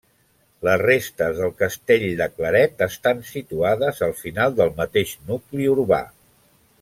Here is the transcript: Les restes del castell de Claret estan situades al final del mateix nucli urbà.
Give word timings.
Les 0.67 0.79
restes 0.81 1.41
del 1.41 1.51
castell 1.59 2.05
de 2.23 2.27
Claret 2.37 2.81
estan 2.87 3.21
situades 3.33 4.03
al 4.09 4.19
final 4.25 4.57
del 4.61 4.73
mateix 4.83 5.13
nucli 5.29 5.69
urbà. 5.79 6.05